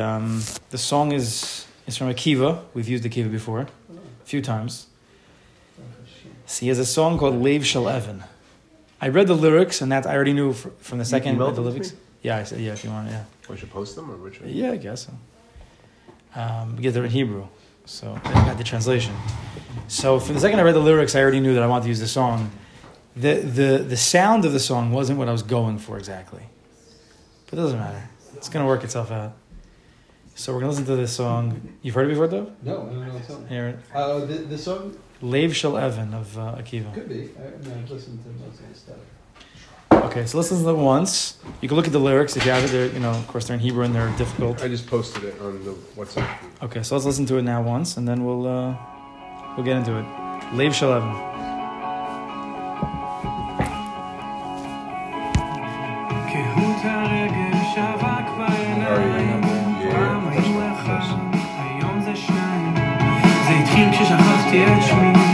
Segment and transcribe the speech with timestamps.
[0.00, 0.40] Um,
[0.70, 2.62] the song is is from Akiva.
[2.74, 4.86] We've used Akiva before a few times.
[6.46, 8.22] So he has a song called Lev Shel Evan.
[9.00, 11.90] I read the lyrics, and that I already knew from the second emailed the lyrics.
[11.90, 11.98] me?
[12.22, 12.72] Yeah, I said yeah.
[12.74, 14.50] If you want, yeah, We should post them or which one?
[14.50, 16.40] yeah, I guess so.
[16.40, 17.48] Um, because they're in Hebrew,
[17.84, 19.12] so I got the translation.
[19.88, 21.88] So for the second I read the lyrics, I already knew that I wanted to
[21.88, 22.52] use the song.
[23.16, 26.44] The the the sound of the song wasn't what I was going for exactly,
[27.46, 28.08] but it doesn't matter.
[28.36, 29.32] It's gonna work itself out.
[30.40, 31.60] So we're gonna listen to this song.
[31.82, 32.50] You've heard it before, though.
[32.62, 33.48] No, I don't know what's.
[33.50, 36.94] Here, Uh, the, the song Lev Shel Evan of uh, Akiva.
[36.94, 37.28] could be.
[37.38, 38.96] I, I mean, listened to most of the stuff.
[40.06, 41.36] Okay, so listen to them once.
[41.60, 42.68] You can look at the lyrics if you have it.
[42.68, 44.62] They're, you know, of course, they're in Hebrew and they're difficult.
[44.62, 46.38] I just posted it on the WhatsApp.
[46.62, 48.74] Okay, so let's listen to it now once, and then we'll uh,
[49.56, 50.06] we'll get into it.
[50.54, 51.29] Lev Shel Evan.
[64.50, 65.29] teach me.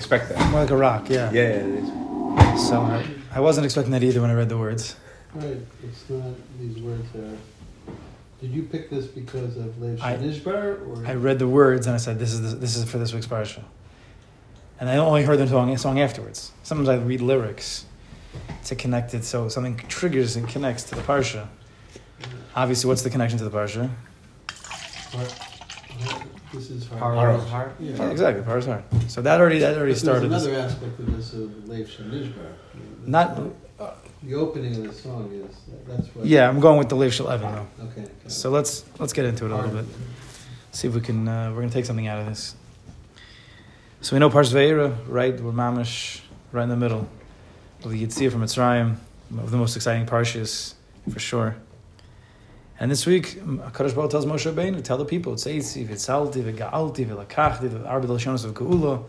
[0.00, 0.50] Expect that.
[0.50, 1.30] More like a rock, yeah.
[1.30, 2.68] Yeah, yeah, it is.
[2.68, 4.96] So I, I wasn't expecting that either when I read the words.
[5.34, 7.36] Right, it's not, these words are,
[8.40, 11.06] did you pick this because of Lev I- Shanishbar or?
[11.06, 13.26] I read the words and I said, "This is the, this is for this week's
[13.26, 13.62] parsha,"
[14.80, 16.50] and I only heard the song, song afterwards.
[16.62, 17.84] Sometimes I read lyrics
[18.64, 21.46] to connect it, so something triggers and connects to the parsha.
[22.56, 23.90] Obviously, what's the connection to the parsha?
[25.12, 27.40] What- This is hard.
[27.48, 27.72] Heart.
[27.78, 27.92] Yeah.
[27.96, 28.64] Yeah, exactly, heart.
[29.08, 30.30] So that already that already started.
[30.30, 32.52] There's This, another aspect of this of Leif Shamishbar.
[33.06, 33.36] not,
[34.22, 35.56] The opening of the song is,
[35.88, 36.26] that's what.
[36.26, 37.66] yeah, I'm going with the Lev Shel Evan though.
[37.86, 38.08] Okay.
[38.26, 39.84] So let's let's get into it a little bit.
[40.72, 41.26] See if we can.
[41.28, 42.54] Uh, we're gonna take something out of this.
[44.02, 45.38] So we know Parsh Va'era, right?
[45.38, 46.20] We're mamish
[46.52, 47.08] right in the middle
[47.84, 48.96] of the Yetzias from Mitzrayim,
[49.30, 50.74] one of the most exciting parshas
[51.12, 51.56] for sure.
[52.80, 57.68] And this week, Kadosh Baruch tells Moshe Rabbeinu, tell the people, Tzeitzi, V'tzalti, V'ga'alti, V'lakachti,
[57.68, 59.04] V'arbi L'shonos of Geula.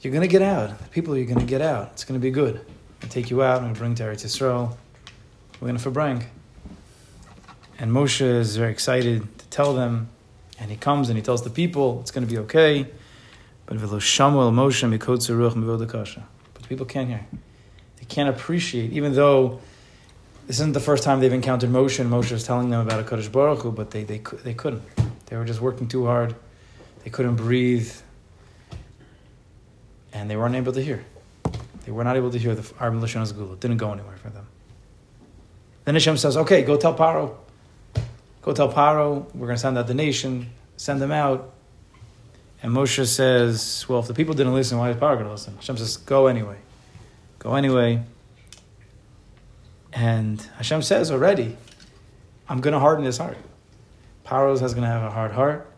[0.00, 0.78] You're going to get out.
[0.78, 1.90] The people are going to get out.
[1.94, 2.64] It's going to be good.
[3.02, 4.76] i take you out and bring to Eretz Yisrael.
[5.60, 6.24] We're going to Fabrang.
[7.80, 10.08] And Moshe is very excited to tell them.
[10.60, 12.86] And he comes and he tells the people, it's going to be okay.
[13.66, 16.22] But Moshe.
[16.54, 17.26] But the people can't hear.
[17.96, 19.58] They can't appreciate, even though
[20.46, 23.02] this isn't the first time they've encountered Moshe, and Moshe is telling them about a
[23.02, 24.82] Kadosh Baruch Hu, but they, they, they couldn't.
[25.26, 26.36] They were just working too hard.
[27.02, 27.92] They couldn't breathe.
[30.12, 31.04] And they weren't able to hear.
[31.84, 33.54] They were not able to hear the Arba Lashon Gula.
[33.54, 34.46] It didn't go anywhere for them.
[35.84, 37.34] Then Hashem says, okay, go tell Paro.
[38.42, 41.52] Go tell Paro, we're going to send out the nation, send them out.
[42.62, 45.56] And Moshe says, well, if the people didn't listen, why is Paro going to listen?
[45.56, 46.56] Hashem says, go anyway.
[47.40, 48.02] Go anyway.
[49.96, 51.56] And Hashem says already,
[52.50, 53.38] I'm going to harden his heart.
[54.24, 55.72] Paro's is going to have a hard heart,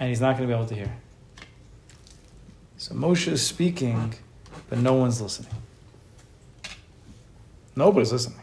[0.00, 0.96] and he's not going to be able to hear.
[2.78, 4.14] So Moshe is speaking,
[4.70, 5.52] but no one's listening.
[7.76, 8.40] Nobody's listening.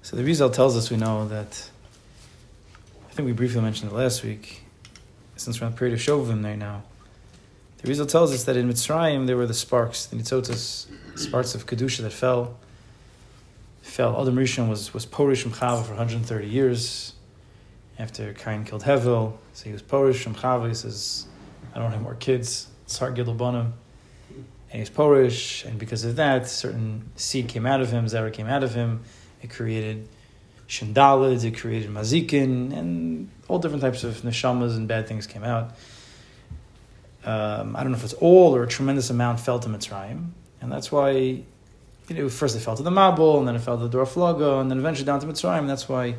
[0.00, 1.68] So the Arizal tells us we know that,
[3.10, 4.62] I think we briefly mentioned it last week,
[5.36, 6.82] since we're on the period of Shovim right now.
[7.86, 11.66] The Arizal tells us that in Mitzrayim there were the sparks, the Nitzotas, sparks of
[11.66, 12.58] Kedusha that fell.
[13.80, 14.20] Fell.
[14.20, 17.14] Adam Rishon was, was Porish from Chava for 130 years
[17.96, 19.34] after Cain killed Hevel.
[19.52, 20.66] So he was Porish from Chava.
[20.66, 21.28] He says,
[21.76, 22.66] I don't have more kids.
[22.86, 23.70] It's hard Gidel Bonim.
[24.72, 28.48] And he's Porish, and because of that, certain seed came out of him, Zerah came
[28.48, 29.04] out of him.
[29.42, 30.08] It created
[30.68, 35.76] Shindalids, it created Mazikin, and all different types of neshamas and bad things came out.
[37.26, 40.30] Um, I don't know if it's all or a tremendous amount fell to Mitzrayim,
[40.60, 41.44] and that's why you
[42.10, 44.60] know first it fell to the Mabul, and then it fell to the Dor Flago,
[44.60, 45.58] and then eventually down to Mitzrayim.
[45.58, 46.14] And that's why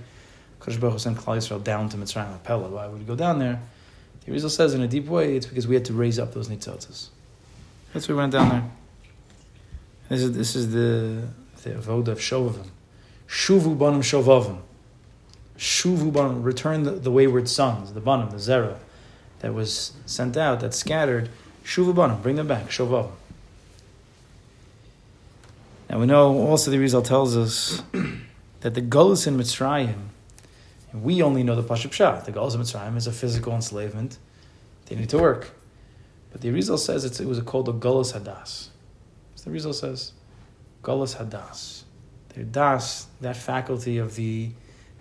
[0.60, 2.44] Kodesh Baruch sent Klal Yisrael down to Mitzrayim.
[2.44, 3.62] Pella, why would we go down there?
[4.26, 6.50] The Arizal says in a deep way, it's because we had to raise up those
[6.50, 7.08] nitzotzes.
[7.94, 8.64] That's why we went down there.
[10.10, 11.30] This is this is the
[11.64, 12.68] the avoda of Shovavim.
[13.28, 14.60] Shuvu banim shovavim.
[15.58, 18.78] Shuvu banim, return the, the wayward sons, the banim, the zera,
[19.40, 21.30] that was sent out, that scattered.
[21.64, 22.70] Shuvabanim, bring them back.
[22.70, 23.12] Shovavim.
[25.90, 27.82] Now we know also the Arizal tells us
[28.62, 30.08] that the Golos in Mitzrayim,
[30.94, 32.20] we only know the Pashup Shah.
[32.22, 34.18] The Golos in Mitzrayim is a physical enslavement.
[34.88, 35.52] They need to work.
[36.32, 38.70] But the Arizal says it was called a Golos Hadas.
[39.36, 40.12] So the Arizal says,
[40.84, 41.84] Golos Hadas.
[42.30, 44.52] The Das, that faculty of the,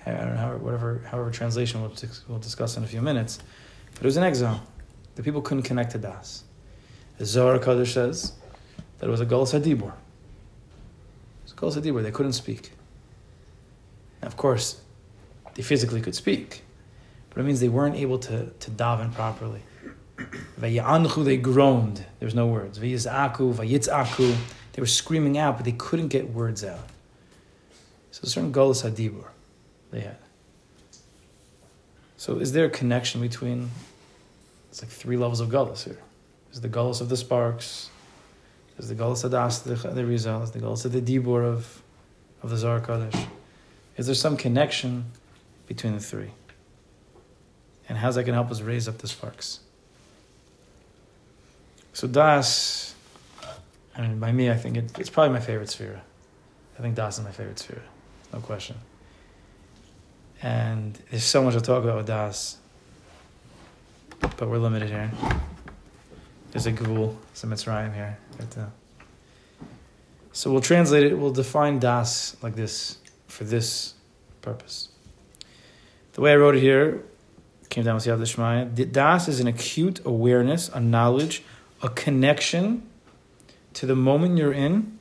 [0.06, 1.92] uh, I don't know, whatever, however translation we'll,
[2.28, 3.40] we'll discuss in a few minutes,
[3.96, 4.62] but it was an exile.
[5.16, 6.44] The people couldn't connect to Das.
[7.18, 8.32] The Zohar Kaddish says
[8.98, 9.92] that it was a Golos Hadibur.
[11.46, 11.80] It was a.
[11.80, 12.72] They couldn't speak.
[14.20, 14.80] Now, of course,
[15.54, 16.62] they physically could speak,
[17.30, 19.62] but it means they weren't able to, to daven properly.
[20.58, 22.04] They groaned.
[22.20, 22.78] There's no words.
[22.78, 24.34] Vayizaku, vayitzaku.
[24.72, 26.88] They were screaming out, but they couldn't get words out.
[28.10, 29.26] So a certain Golas Hadibur
[29.90, 30.16] they had.
[32.16, 33.70] So is there a connection between,
[34.70, 35.98] it's like three levels of Golas here?
[36.52, 37.90] Is the Golas of the sparks,
[38.78, 41.82] is the Golas of the, the Arizal, there's the Golas of the Dibur of,
[42.42, 43.26] of the Zohar Kodesh.
[43.96, 45.06] Is there some connection
[45.66, 46.30] between the three?
[47.88, 49.60] And how's that going to help us raise up the sparks?
[51.92, 52.94] So Das,
[53.96, 56.02] I mean, by me, I think it, it's probably my favorite sphere.
[56.78, 57.82] I think Das is my favorite sphere,
[58.32, 58.76] no question.
[60.42, 62.58] And there's so much to talk about with Das,
[64.20, 65.10] but we're limited here.
[66.52, 68.18] There's a Gvul, some Mitzrayim here.
[68.36, 68.66] But, uh,
[70.32, 73.94] so we'll translate it, we'll define Das like this, for this
[74.42, 74.90] purpose.
[76.12, 77.02] The way I wrote it here,
[77.68, 78.92] came down with Yad Shmaya.
[78.92, 81.42] Das is an acute awareness, a knowledge,
[81.82, 82.88] a connection
[83.74, 84.98] to the moment you're in,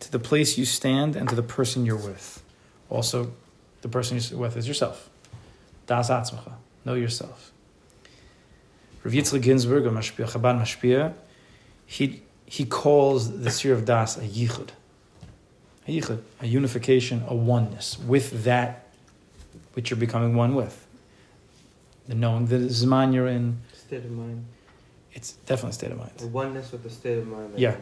[0.00, 2.42] to the place you stand, and to the person you're with.
[2.90, 3.32] Also,
[3.84, 5.10] the person you're with is yourself.
[5.86, 6.54] Das Atzmacha.
[6.86, 7.52] Know yourself.
[9.02, 11.12] Rav Yitzchak Ginsburgh, a Mashpia, Chabad Mashpia,
[11.84, 14.70] he, he calls the Sir of Das a yichud.
[15.86, 18.86] A yichud, a unification, a oneness with that
[19.74, 20.86] which you're becoming one with.
[22.08, 24.46] The knowing the Zman you're in, State of mind.
[25.12, 26.12] it's definitely state of mind.
[26.22, 27.52] A oneness with the state of mind.
[27.58, 27.76] Yeah.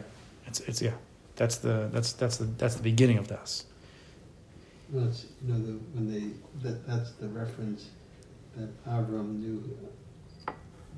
[0.47, 0.95] It's, it's yeah.
[1.37, 3.63] That's the that's that's the that's the beginning of das.
[4.93, 6.25] That's, you know, the, when they,
[6.61, 7.89] that, that's the reference
[8.55, 9.75] that Avram knew
[10.47, 10.51] uh,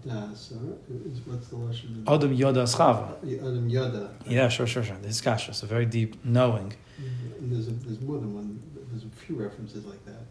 [0.05, 2.03] Das, is, what's the Lashon?
[2.05, 3.15] Adam Yoda Schava.
[3.39, 4.11] Adam Yada.
[4.27, 4.97] Yeah, sure, sure, sure.
[5.01, 5.51] This is kasha.
[5.51, 6.73] It's a very deep knowing.
[6.99, 7.33] Mm-hmm.
[7.39, 8.61] And there's, a, there's more than one,
[8.91, 10.25] there's a few references like that.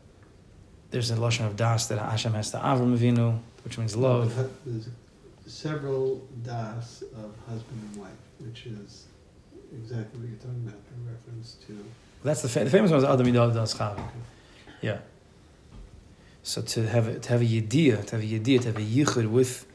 [0.91, 4.35] There's a lashon of das that Hashem has to Avram Avinu, which means love.
[4.67, 4.89] There's
[5.47, 9.07] several Das of husband and wife, which is
[9.73, 11.85] exactly what you're talking about, in reference to.
[12.25, 14.03] That's the, fa- the famous one is Adam Yoda Schava.
[14.81, 14.99] Yeah.
[16.43, 18.81] So to have a, to have a yediyah, to have a yediyah, to have a
[18.81, 19.67] yichud with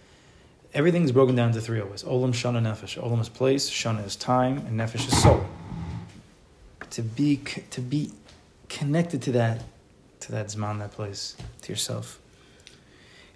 [0.74, 2.04] everything's broken down to three always.
[2.04, 3.02] Olam, shana, nefesh.
[3.02, 5.46] Olam is place, shana is time, and nefesh is soul.
[6.90, 7.38] To be
[7.70, 8.12] to be
[8.68, 9.64] connected to that,
[10.22, 12.20] to that zman, that place, to yourself.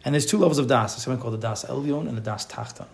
[0.04, 0.94] And there's two levels of das.
[0.96, 2.88] There's something called the das elyon and the das tachton.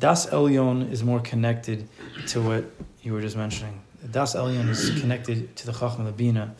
[0.00, 1.88] Das elyon is more connected
[2.28, 2.64] to what
[3.02, 3.82] you were just mentioning.
[4.02, 6.54] The das elyon is connected to the chacham, the bina,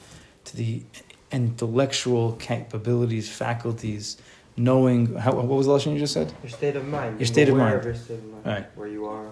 [0.46, 0.82] to the
[1.30, 4.16] intellectual capabilities, faculties,
[4.56, 5.14] knowing.
[5.14, 6.32] How, what was the lesson you just said?
[6.42, 7.20] Your state of mind.
[7.20, 7.84] Your state of mind.
[7.84, 8.46] your state of mind.
[8.46, 8.76] Right.
[8.76, 9.30] Where you are.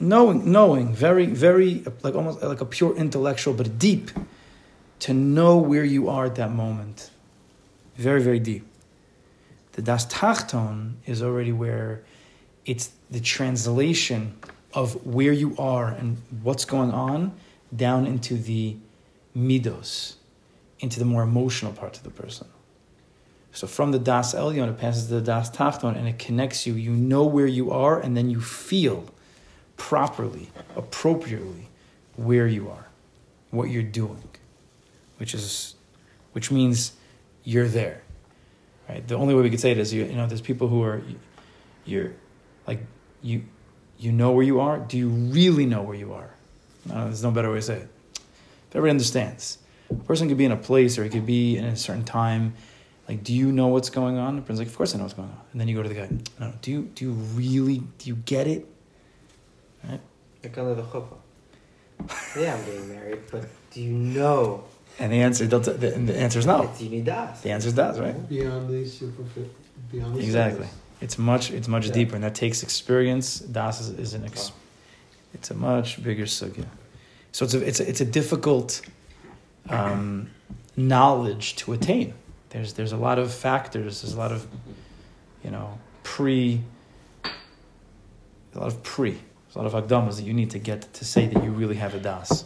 [0.00, 4.10] knowing knowing very very like almost like a pure intellectual but deep
[4.98, 7.10] to know where you are at that moment
[7.96, 8.66] very very deep
[9.72, 12.02] the das tachton is already where
[12.64, 14.34] it's the translation
[14.74, 17.32] of where you are and what's going on
[17.74, 18.76] down into the
[19.36, 20.14] midos
[20.80, 22.46] into the more emotional parts of the person
[23.52, 26.74] so from the das elyon it passes to the das tachton and it connects you
[26.74, 29.08] you know where you are and then you feel
[29.76, 31.68] properly, appropriately,
[32.16, 32.86] where you are,
[33.50, 34.28] what you're doing,
[35.18, 35.74] which is,
[36.32, 36.92] which means
[37.42, 38.02] you're there,
[38.88, 39.06] right?
[39.06, 41.02] The only way we could say it is, you, you know, there's people who are,
[41.84, 42.12] you're,
[42.66, 42.80] like,
[43.22, 43.44] you,
[44.04, 44.78] you know where you are.
[44.78, 46.30] Do you really know where you are?
[46.86, 47.88] No, there's no better way to say it.
[48.14, 49.58] If everybody understands,
[49.90, 52.54] a person could be in a place or he could be in a certain time.
[53.08, 54.36] Like, do you know what's going on?
[54.36, 55.40] The person's like, of course I know what's going on.
[55.52, 56.08] And then you go to the guy,
[56.40, 58.66] no, do you, do you really, do you get it?
[60.42, 61.16] Like under the chuppah.
[62.38, 64.64] yeah, I'm getting married, but do you know
[64.98, 66.62] And the answer, they'll t- the, the answer is no.
[66.62, 67.40] it's you need das?
[67.40, 68.28] The answer is does, right?
[68.28, 69.50] Beyond the superficial,
[69.90, 70.64] beyond Exactly.
[70.66, 70.78] surface.
[71.00, 71.92] It's much, it's much Yeah.
[71.92, 73.40] deeper, and that takes experience.
[73.40, 74.52] Das is, is an, ex,
[75.34, 76.66] it's a much bigger sugya.
[77.32, 78.80] So it's a, it's a, it's a difficult
[79.68, 80.30] um,
[80.76, 82.14] knowledge to attain.
[82.50, 84.02] There's, there's a lot of factors.
[84.02, 84.46] There's a lot of,
[85.42, 86.60] you know, pre,
[88.54, 89.10] a lot of pre.
[89.10, 91.76] There's a lot of agdamas that you need to get to say that you really
[91.76, 92.44] have a das.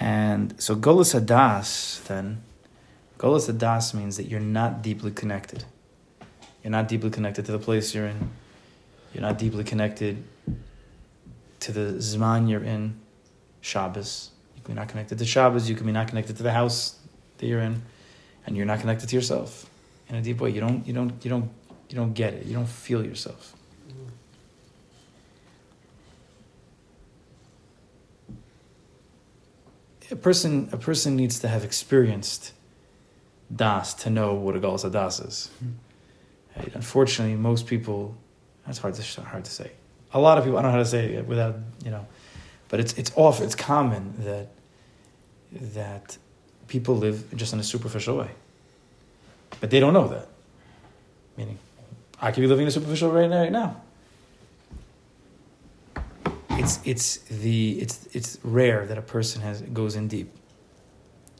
[0.00, 2.42] And so Golas adas then,
[3.18, 5.64] Golas adas means that you're not deeply connected.
[6.62, 8.30] You're not deeply connected to the place you're in.
[9.12, 10.22] You're not deeply connected
[11.60, 12.98] to the Zman you're in,
[13.60, 14.30] Shabbos.
[14.56, 15.68] You can be not connected to Shabbos.
[15.68, 16.98] You can be not connected to the house
[17.38, 17.82] that you're in,
[18.46, 19.66] and you're not connected to yourself
[20.08, 20.50] in a deep way.
[20.50, 20.86] You don't.
[20.86, 21.24] You don't.
[21.24, 21.50] You don't.
[21.88, 22.46] You don't get it.
[22.46, 23.54] You don't feel yourself.
[30.10, 30.68] A person.
[30.72, 32.52] A person needs to have experienced
[33.54, 35.50] das to know what a Galas das is.
[35.58, 35.70] Hmm.
[36.56, 36.74] Right?
[36.74, 38.16] Unfortunately, most people.
[38.66, 39.70] That's hard to hard to say.
[40.12, 40.58] A lot of people.
[40.58, 42.06] I don't know how to say it without you know,
[42.68, 43.40] but it's it's off.
[43.40, 44.48] It's common that
[45.74, 46.16] that
[46.68, 48.30] people live just in a superficial way,
[49.60, 50.28] but they don't know that.
[51.36, 51.58] Meaning,
[52.20, 53.80] I could be living in a superficial way right now.
[56.50, 60.30] It's it's the it's it's rare that a person has goes in deep.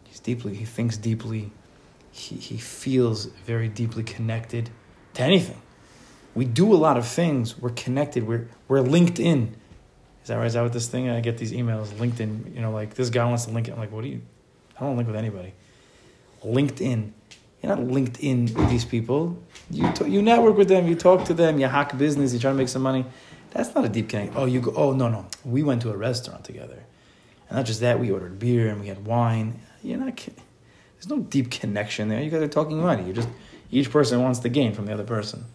[0.04, 1.52] He's deeply he thinks deeply,
[2.10, 4.70] he he feels very deeply connected
[5.14, 5.60] to anything.
[6.34, 7.58] We do a lot of things.
[7.58, 8.26] We're connected.
[8.26, 9.54] We're we're linked in.
[10.22, 10.46] Is that right?
[10.46, 11.08] Is that what this thing?
[11.10, 11.88] I get these emails.
[11.88, 12.54] LinkedIn.
[12.54, 13.72] You know, like this guy wants to link it.
[13.72, 14.22] I'm like, what do you?
[14.78, 15.52] I don't link with anybody.
[16.44, 17.10] LinkedIn.
[17.62, 19.40] You're not linked in with these people.
[19.70, 20.86] You you network with them.
[20.88, 21.58] You talk to them.
[21.60, 22.32] You hack business.
[22.32, 23.04] You try to make some money.
[23.50, 24.34] That's not a deep connection.
[24.36, 24.72] Oh, you go.
[24.74, 25.26] Oh no no.
[25.44, 26.82] We went to a restaurant together,
[27.48, 28.00] and not just that.
[28.00, 29.60] We ordered beer and we had wine.
[29.82, 30.16] You're not.
[30.16, 30.32] ki-
[30.94, 32.22] There's no deep connection there.
[32.22, 33.04] You guys are talking money.
[33.04, 33.28] You just
[33.72, 35.46] each person wants to gain from the other person.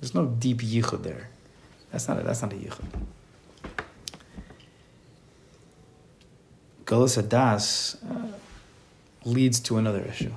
[0.00, 1.30] There's no deep yichud there.
[1.90, 2.84] That's not a, that's not a yichud.
[6.84, 8.36] Galus Hadas uh,
[9.24, 10.32] leads to another issue.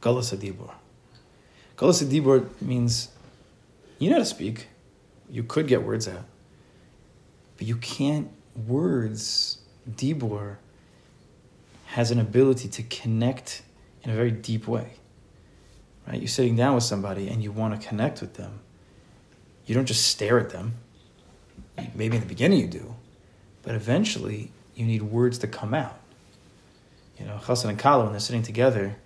[0.00, 0.72] Galus Hadibur.
[1.76, 3.10] Galus Hadibur means
[3.98, 4.66] you know how to speak.
[5.30, 6.24] You could get words out.
[7.56, 8.30] But you can't,
[8.66, 9.58] words,
[9.88, 10.56] Dibur,
[11.86, 13.62] has an ability to connect
[14.02, 14.94] in a very deep way.
[16.06, 16.20] Right?
[16.20, 18.60] You're sitting down with somebody and you want to connect with them.
[19.66, 20.74] You don't just stare at them.
[21.94, 22.94] Maybe in the beginning you do,
[23.62, 25.98] but eventually you need words to come out.
[27.18, 28.96] You know, Chassan and Kala, when they're sitting together,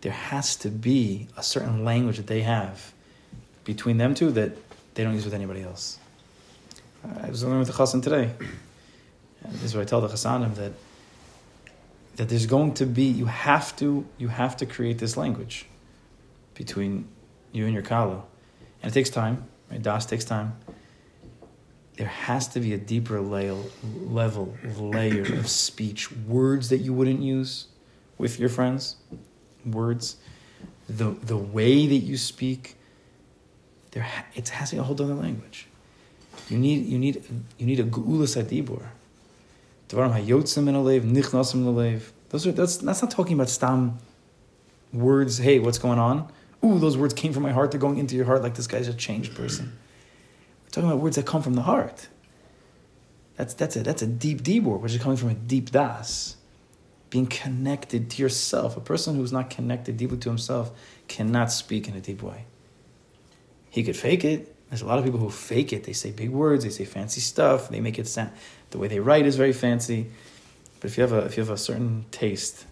[0.00, 2.92] there has to be a certain language that they have
[3.64, 4.56] between them two that
[4.94, 5.98] they don't use with anybody else.
[7.22, 8.30] I was learning with the Chassan today.
[9.44, 10.72] And this is what I tell the Chassanim that
[12.16, 15.66] that there's going to be you have to you have to create this language
[16.54, 17.08] between
[17.52, 18.22] you and your kala,
[18.82, 19.44] and it takes time.
[19.70, 19.82] Right?
[19.82, 20.56] Das takes time.
[21.96, 27.66] There has to be a deeper level, layer of speech, words that you wouldn't use
[28.16, 28.96] with your friends,
[29.66, 30.16] words,
[30.88, 32.76] the the way that you speak.
[33.90, 35.66] There, it has to be a whole other language.
[36.48, 37.22] You need you need
[37.58, 38.34] you need a geulas.
[39.88, 42.00] Dvarim hayotzim.
[42.30, 43.98] Those are that's that's not talking about stam
[44.92, 45.38] words.
[45.38, 46.30] Hey, what's going on?
[46.64, 47.70] Ooh, those words came from my heart.
[47.70, 49.78] They're going into your heart like this guy's a changed person.
[50.64, 52.08] We're talking about words that come from the heart.
[53.36, 56.36] That's that's a that's a deep dibur, which is coming from a deep das.
[57.08, 58.76] Being connected to yourself.
[58.76, 60.70] A person who's not connected deeply to himself
[61.08, 62.44] cannot speak in a deep way.
[63.70, 64.54] He could fake it.
[64.68, 65.84] There's a lot of people who fake it.
[65.84, 68.30] They say big words, they say fancy stuff, they make it sound
[68.70, 70.10] the way they write is very fancy.
[70.80, 72.66] But if you have a if you have a certain taste,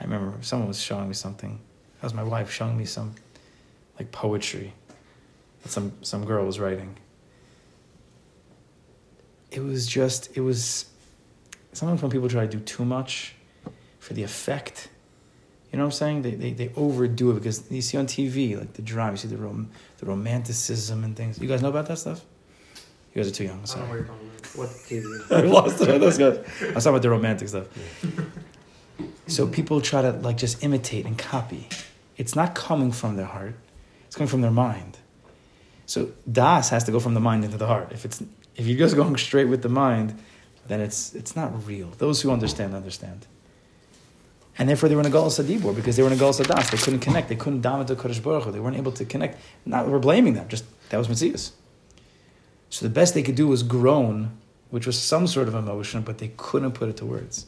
[0.00, 1.60] I remember someone was showing me something.
[2.00, 3.14] That was my wife showing me some
[3.98, 4.72] like poetry
[5.62, 6.96] that some some girl was writing.
[9.50, 10.86] It was just it was
[11.72, 13.34] sometimes when people try to do too much
[13.98, 14.88] for the effect.
[15.72, 16.22] You know what I'm saying?
[16.22, 19.28] They, they, they overdo it because you see on TV, like the drama, you see
[19.28, 21.38] the, rom- the romanticism and things.
[21.40, 22.24] You guys know about that stuff?
[23.12, 23.56] You guys are too young.
[23.56, 24.02] I don't Sorry.
[24.02, 24.14] know
[24.54, 25.32] what TV?
[25.36, 26.00] I lost it.
[26.00, 26.38] That's good.
[26.38, 27.66] I was talking about the romantic stuff.
[29.26, 31.68] So people try to like just imitate and copy.
[32.16, 33.56] It's not coming from their heart.
[34.06, 34.98] It's coming from their mind.
[35.86, 37.92] So das has to go from the mind into the heart.
[37.92, 38.22] If it's
[38.56, 40.18] if you're just going straight with the mind,
[40.66, 41.90] then it's it's not real.
[41.98, 43.26] Those who understand understand.
[44.58, 46.70] And therefore they were in a Galus Adibor because they were in a Galus Das.
[46.70, 47.28] They couldn't connect.
[47.28, 48.52] They couldn't daven to Kodesh Baruch Hu.
[48.52, 49.38] They weren't able to connect.
[49.64, 50.48] Not we're blaming them.
[50.48, 51.52] Just that was Matthias.
[52.70, 54.36] So the best they could do was groan,
[54.70, 57.46] which was some sort of emotion, but they couldn't put it to words.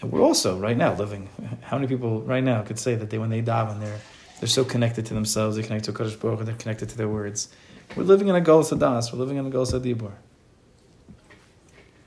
[0.00, 1.28] And we're also right now living.
[1.62, 4.00] How many people right now could say that they, when they daven, they're
[4.40, 7.48] they're so connected to themselves, they're connected to Kodesh Baruch they're connected to their words.
[7.96, 9.12] We're living in a Galus Das.
[9.12, 10.12] We're living in a Galus Adibor.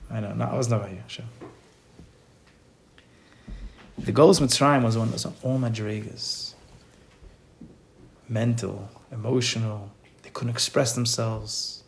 [0.09, 0.33] I know.
[0.33, 1.01] No, I was not you.
[1.07, 1.25] Sure.
[3.97, 6.53] The Galus Mitzrayim was one of all madrigas.
[8.27, 9.91] Mental, emotional.
[10.23, 11.83] They couldn't express themselves.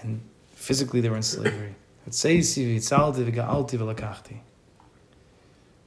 [0.00, 0.20] And
[0.52, 1.74] physically they were in slavery.
[2.08, 4.38] Hetzeisi v'yitzalti v'ga'alti v'lakachti.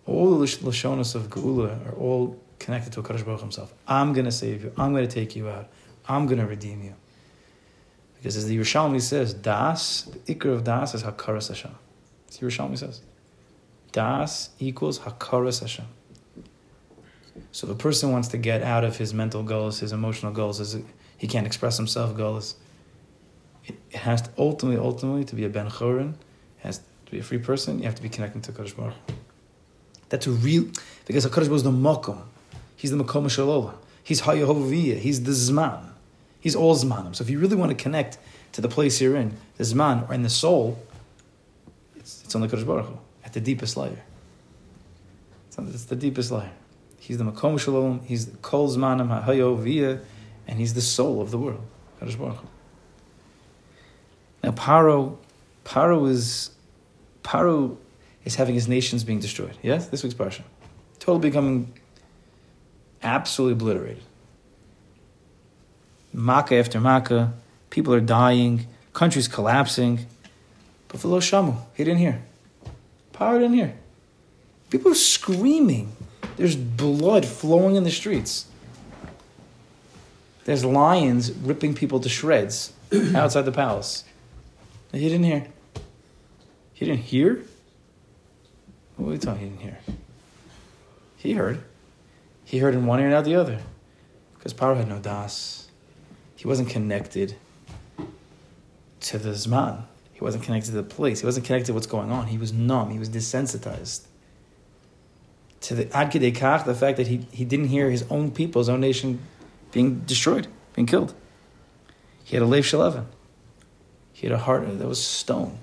[0.05, 3.73] All the Lashonas of Geula are all connected to HaKadosh Baruch himself.
[3.87, 4.71] I'm going to save you.
[4.77, 5.67] I'm going to take you out.
[6.07, 6.93] I'm going to redeem you.
[8.15, 11.75] Because as the Yerushalmi says, Das, the ikr of Das is Hakaras Hashem.
[12.29, 13.01] As the Yerushalmi says.
[13.91, 15.87] Das equals Hakaras Hashem.
[17.51, 20.59] So if a person wants to get out of his mental goals, his emotional goals,
[20.59, 20.77] his,
[21.17, 22.55] he can't express himself goals,
[23.65, 26.13] it, it has to ultimately, ultimately, to be a Ben Chorin,
[26.59, 28.95] has to be a free person, you have to be connecting to Kadosh Baruch.
[30.09, 30.65] That's a real,
[31.05, 32.21] because HaKadosh Baruch is the Makom.
[32.81, 33.75] He's the Makom Shalola.
[34.03, 34.97] He's Hayahoviyah.
[34.97, 35.91] He's the Zman.
[36.39, 37.15] He's all Zmanim.
[37.15, 38.17] So if you really want to connect
[38.53, 40.79] to the place you're in, the Zman, or in the soul,
[41.95, 44.01] it's, it's only Kadosh Baruch Hu, at the deepest layer.
[45.47, 46.49] It's, on- it's the deepest layer.
[46.97, 50.01] He's the Makom Shalom, he's the Kol Zmanim HaYoviyah,
[50.47, 51.61] and he's the soul of the world.
[52.01, 52.47] Kadosh Baruch Hu.
[54.43, 55.17] Now Paro,
[55.65, 56.49] Paro is,
[57.23, 57.77] Paro
[58.25, 59.55] is having his nations being destroyed.
[59.61, 60.41] Yes, this week's parsha,
[60.97, 61.71] totally becoming
[63.03, 64.03] absolutely obliterated.
[66.13, 67.33] Makkah after Makkah,
[67.69, 70.05] people are dying, countries collapsing.
[70.87, 72.21] But for Shamu, he didn't hear.
[73.13, 73.75] Paro didn't hear.
[74.69, 75.95] People are screaming.
[76.37, 78.45] There's blood flowing in the streets.
[80.45, 82.73] There's lions ripping people to shreds
[83.15, 84.03] outside the palace.
[84.91, 85.47] He didn't hear.
[86.73, 87.43] He didn't hear?
[88.97, 89.41] What are you talking?
[89.41, 89.77] He didn't hear.
[91.17, 91.63] He heard.
[92.51, 93.59] He heard in one ear and out the other.
[94.33, 95.69] Because Paro had no das.
[96.35, 97.37] He wasn't connected
[98.99, 99.83] to the Zman.
[100.11, 101.21] He wasn't connected to the place.
[101.21, 102.27] He wasn't connected to what's going on.
[102.27, 102.89] He was numb.
[102.89, 104.01] He was desensitized.
[105.61, 108.67] To the Ad Kach, the fact that he, he didn't hear his own people, his
[108.67, 109.21] own nation
[109.71, 111.13] being destroyed, being killed.
[112.25, 113.07] He had a Lev Shel Evan.
[114.11, 115.57] He had a heart that was stone.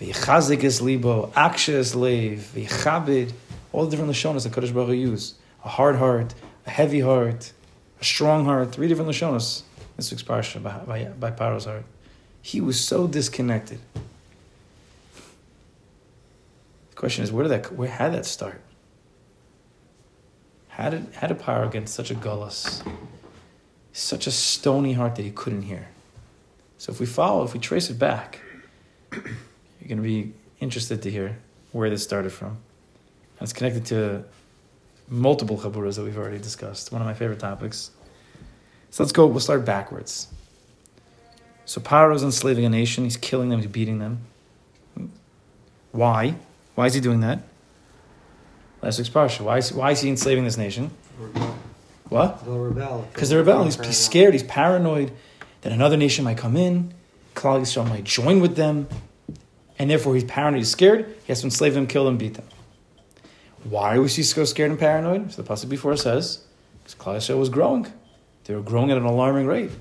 [0.00, 3.34] V'yichazik es libo, aksha es leiv, v'yichabed,
[3.74, 5.34] all the different lashonas that Kadosh Baruch Hu use.
[5.66, 6.32] A hard heart,
[6.64, 7.52] a heavy heart,
[8.00, 9.62] a strong heart, three different lashonas.
[9.96, 11.84] This week's parsha by, by, by Paro's heart.
[12.40, 13.80] He was so disconnected.
[16.90, 18.60] The question is, where did that, where, did that start?
[20.68, 22.86] How did, how did Paro get such a gullus?
[23.92, 25.88] Such a stony heart that he couldn't hear.
[26.78, 28.40] So if we follow, if we trace it back,
[29.10, 31.38] you're going to be interested to hear
[31.72, 32.50] where this started from.
[32.50, 34.24] And it's connected to
[35.08, 36.92] multiple chaburas that we've already discussed.
[36.92, 37.90] One of my favorite topics.
[38.90, 39.26] So let's go.
[39.26, 40.28] We'll start backwards.
[41.64, 43.04] So Paro's is enslaving a nation.
[43.04, 43.60] He's killing them.
[43.60, 44.20] He's beating them.
[45.92, 46.36] Why?
[46.74, 47.40] Why is he doing that?
[48.82, 49.40] Last week's parsha.
[49.40, 50.90] Why is, why is he enslaving this nation?
[51.18, 51.56] Rebel.
[52.08, 52.44] What?
[52.44, 53.08] They'll rebel.
[53.12, 53.66] Because they're rebelling.
[53.66, 54.34] He's, he's scared.
[54.34, 55.12] He's paranoid
[55.62, 56.94] that another nation might come in.
[57.34, 58.88] Klal Yisrael might join with them,
[59.78, 60.58] and therefore he's paranoid.
[60.58, 61.06] He's scared.
[61.24, 62.46] He has to enslave them, kill them, beat them.
[63.68, 65.32] Why was he so scared and paranoid?
[65.32, 66.44] So the pasuk before says,
[66.82, 67.92] because Klal Yisrael was growing.
[68.44, 69.72] They were growing at an alarming rate,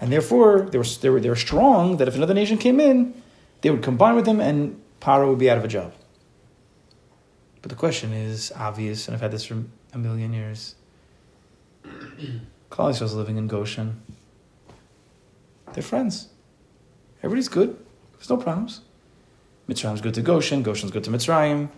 [0.00, 1.98] and therefore they were they were they were strong.
[1.98, 3.22] That if another nation came in,
[3.60, 5.92] they would combine with them, and Paro would be out of a job.
[7.62, 10.74] But the question is obvious, and I've had this for a million years.
[11.84, 14.02] Klal Yisrael's living in Goshen.
[15.72, 16.28] They're friends.
[17.18, 17.76] Everybody's good.
[18.16, 18.80] There's no problems.
[19.68, 20.62] Mitzrayim's good to Goshen.
[20.62, 21.68] Goshen's good to Mitzrayim.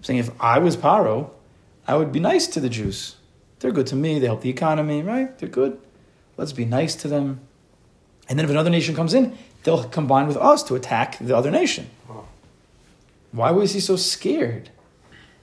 [0.00, 1.28] I'm saying if I was Paro,
[1.86, 3.16] I would be nice to the Jews.
[3.58, 4.18] They're good to me.
[4.18, 5.38] They help the economy, right?
[5.38, 5.78] They're good.
[6.38, 7.40] Let's be nice to them.
[8.26, 11.50] And then if another nation comes in, they'll combine with us to attack the other
[11.50, 11.90] nation.
[13.32, 14.70] Why was he so scared?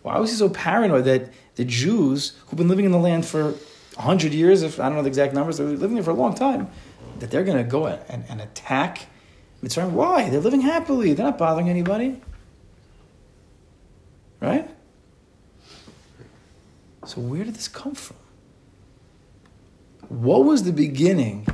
[0.02, 3.52] Why was he so paranoid that the Jews who've been living in the land for
[3.94, 6.34] 100 years, if I don't know the exact numbers, they're living there for a long
[6.34, 6.68] time,
[7.20, 9.06] that they're going to go and, and attack
[9.64, 9.92] Mitzrayim?
[9.92, 10.30] Why?
[10.30, 11.14] They're living happily.
[11.14, 12.22] They're not bothering anybody.
[14.40, 14.70] Right?
[17.06, 18.18] So where did this come from?
[20.10, 21.48] What was the beginning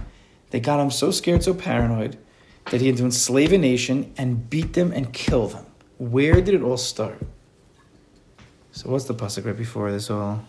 [0.49, 2.17] that got him so scared, so paranoid,
[2.71, 5.65] that he had to enslave a nation and beat them and kill them?
[5.97, 7.19] Where did it all start?
[8.71, 10.43] So what's the pasuk right before this all?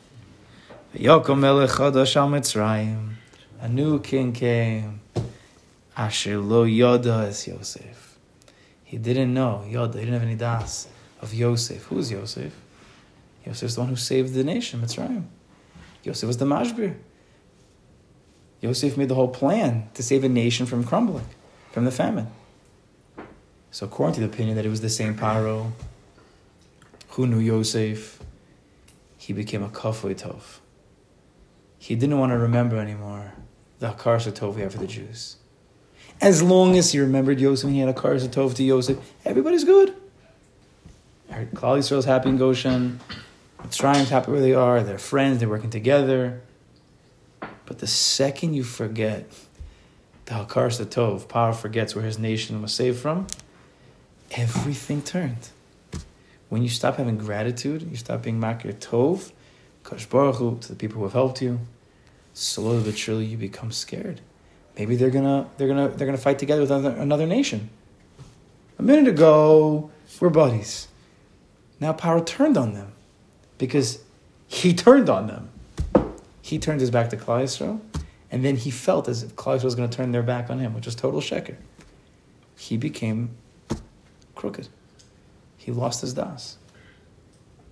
[3.61, 5.01] A new king came.
[5.97, 8.19] Asher lo yoda es Yosef.
[8.83, 9.95] He didn't know yoda.
[9.95, 10.89] He didn't have any das
[11.21, 11.85] of Yosef.
[11.85, 12.55] Who is Yosef?
[13.47, 15.25] Yosef is the one who saved the nation, Mitzrayim.
[16.03, 16.95] Yosef was the mashbir.
[18.61, 21.27] Yosef made the whole plan to save a nation from crumbling,
[21.73, 22.29] from the famine.
[23.71, 25.73] So according to the opinion that it was the same Paro
[27.09, 28.21] who knew Yosef,
[29.19, 30.61] he became a Kafuitov.
[31.79, 33.35] He didn't want to remember anymore
[33.81, 35.37] the Hakar Tov we have for the Jews.
[36.21, 39.65] As long as he remembered Yosef and he had a Hakar Tov to Yosef, everybody's
[39.65, 39.95] good.
[41.35, 43.01] Klal Yisrael's happy in Goshen.
[43.59, 44.83] Mitzrayim's happy where they are.
[44.83, 45.41] They're friends.
[45.41, 46.43] They're working together.
[47.67, 49.27] But the second you forget
[50.27, 53.27] the Hakar Tov, Paro forgets where his nation was saved from,
[54.31, 55.49] everything turned.
[56.49, 59.33] When you stop having gratitude, you stop being Makir Tov,
[59.83, 61.61] Kadosh Baruch Hu, to the people who have helped you,
[62.33, 64.21] slowly but surely you become scared.
[64.79, 67.71] Maybe they're gonna they're gonna they're gonna fight together with another, another nation.
[68.79, 70.89] A minute ago, we're buddies.
[71.85, 72.93] Now Paro turned on them
[73.59, 74.03] because
[74.49, 75.51] he turned on them.
[76.41, 77.79] He turned his back to Klal
[78.31, 80.73] and then he felt as if Klal was going to turn their back on him,
[80.73, 81.57] which was total sheker.
[82.57, 83.37] He became
[84.35, 84.69] crooked.
[85.59, 86.57] He lost his das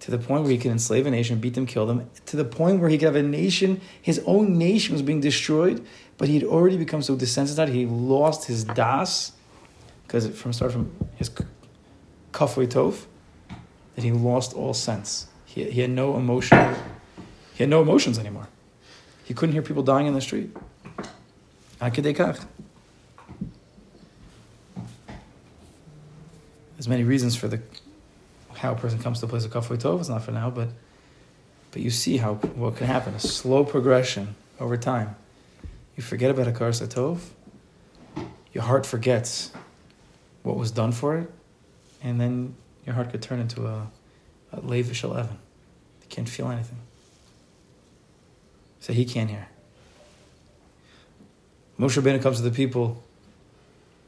[0.01, 2.44] to the point where he could enslave a nation, beat them, kill them, to the
[2.44, 5.83] point where he could have a nation, his own nation was being destroyed,
[6.18, 9.33] but he had already become so desensitized, he lost his das,
[10.07, 11.31] because from start from his
[12.33, 13.07] kafui tov,
[13.94, 15.26] that he lost all sense.
[15.44, 16.74] He, he had no emotional,
[17.55, 18.48] he had no emotions anymore.
[19.24, 20.50] He couldn't hear people dying in the street.
[26.76, 27.61] There's many reasons for the
[28.57, 30.00] how a person comes to place of kafui tov.
[30.00, 30.68] It's not for now, but
[31.72, 33.14] but you see how what can happen.
[33.14, 35.16] A slow progression over time.
[35.96, 37.20] You forget about a karsa tov.
[38.52, 39.52] Your heart forgets
[40.42, 41.31] what was done for it,
[42.02, 43.90] and then your heart could turn into a,
[44.53, 45.38] a Lev Shel Evan.
[46.03, 46.79] You can't feel anything.
[48.81, 49.49] So he can't hear.
[51.79, 53.03] Moshe Rabbeinu comes to the people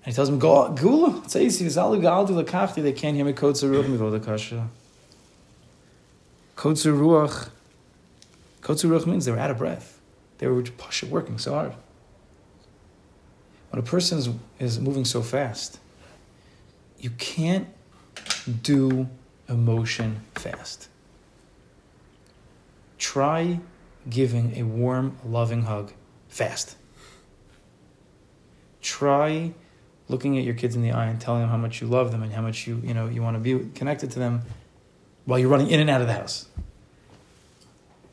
[0.05, 4.69] and he tells them, Go Gula, they can't hear me Kotzer Ruach Mivoda Kasha.
[6.57, 7.49] Kotzer Ruach.
[8.61, 10.01] Kotzer Ruach means they were out of breath.
[10.39, 11.75] They were pushing, working so hard.
[13.71, 15.79] When a person is, is moving so fast,
[16.99, 17.69] You can't
[18.45, 19.09] do
[19.49, 20.89] emotion fast.
[22.99, 23.61] Try
[24.09, 25.93] giving a warm, loving hug
[26.29, 26.77] fast.
[28.81, 29.55] Try
[30.09, 32.23] looking at your kids in the eye and telling them how much you love them
[32.23, 34.43] and how much you, you know, you want to be connected to them
[35.25, 36.49] while you're running in and out of the house.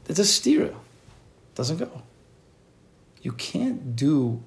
[0.08, 0.74] It's a stira.
[1.56, 2.02] Doesn't go.
[3.22, 4.42] You can't do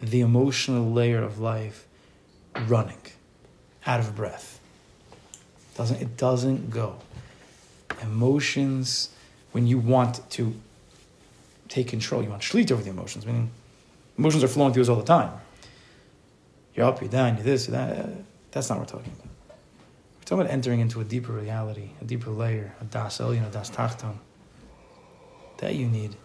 [0.00, 1.86] the emotional layer of life
[2.66, 3.00] running
[3.86, 4.53] out of breath.
[5.76, 6.96] Doesn't it doesn't go.
[8.02, 9.10] Emotions
[9.52, 10.54] when you want to
[11.68, 13.50] take control, you want shlita over the emotions, meaning
[14.18, 15.30] emotions are flowing through us all the time.
[16.74, 17.98] You're up, you're down, you're this, you're that.
[17.98, 18.06] Eh,
[18.50, 19.30] that's not what we're talking about.
[20.18, 23.50] We're talking about entering into a deeper reality, a deeper layer, a das elyon, a
[23.50, 24.16] das tachton.
[25.58, 26.16] That you need.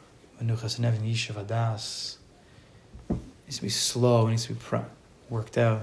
[0.42, 2.18] Menuchas nevin yishav adas.
[3.10, 4.80] It needs to be slow, it needs to be
[5.30, 5.82] worked out.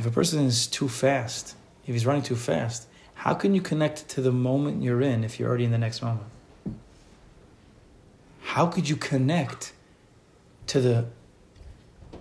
[0.00, 4.08] If a person is too fast, if he's running too fast, how can you connect
[4.08, 6.26] to the moment you're in if you're already in the next moment?
[8.40, 9.74] How could you connect
[10.68, 11.04] to the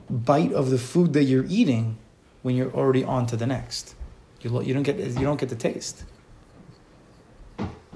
[0.09, 1.97] bite of the food that you're eating
[2.41, 3.95] when you're already on to the next?
[4.41, 6.03] You, you don't get you don't get the taste,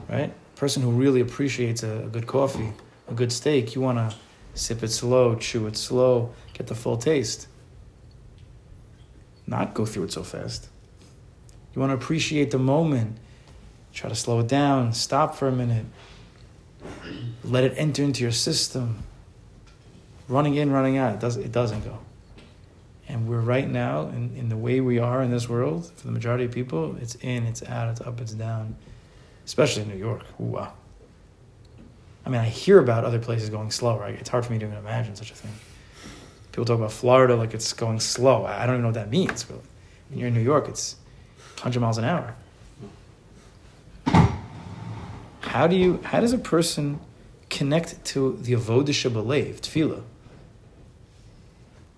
[0.07, 0.31] right?
[0.55, 2.71] Person who really appreciates a, a good coffee,
[3.09, 4.15] a good steak, you want to
[4.53, 7.47] sip it slow, chew it slow, get the full taste.
[9.45, 10.69] Not go through it so fast.
[11.73, 13.17] You want to appreciate the moment.
[13.93, 15.85] Try to slow it down, stop for a minute.
[17.43, 19.03] Let it enter into your system.
[20.27, 21.99] Running in, running out, it, does, it doesn't go.
[23.07, 26.13] And we're right now, in, in the way we are in this world, for the
[26.13, 28.75] majority of people, it's in, it's out, it's up, it's down.
[29.45, 30.23] Especially in New York.
[30.39, 30.73] Ooh, wow.
[32.25, 34.07] I mean, I hear about other places going slower.
[34.07, 35.51] It's hard for me to even imagine such a thing.
[36.53, 38.45] People talk about Florida like it's going slow.
[38.45, 39.43] I don't even know what that means.
[39.43, 39.59] But
[40.09, 40.95] when you're in New York, it's
[41.55, 42.35] 100 miles an hour.
[45.41, 45.99] How do you?
[46.03, 46.99] How does a person
[47.49, 50.03] connect to the avodah shabalev tefillah